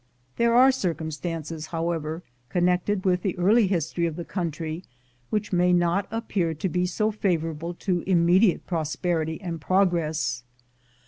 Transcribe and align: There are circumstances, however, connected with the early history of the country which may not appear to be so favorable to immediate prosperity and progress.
There 0.37 0.55
are 0.55 0.71
circumstances, 0.71 1.67
however, 1.67 2.23
connected 2.49 3.05
with 3.05 3.21
the 3.21 3.37
early 3.37 3.67
history 3.67 4.07
of 4.07 4.15
the 4.15 4.25
country 4.25 4.83
which 5.29 5.53
may 5.53 5.71
not 5.73 6.07
appear 6.09 6.55
to 6.55 6.67
be 6.67 6.87
so 6.87 7.11
favorable 7.11 7.75
to 7.85 8.01
immediate 8.07 8.65
prosperity 8.65 9.39
and 9.39 9.61
progress. 9.61 10.41